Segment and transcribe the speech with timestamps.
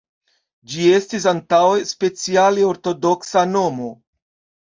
[0.69, 3.91] Ĝi estis antaŭe speciale ortodoksa nomo.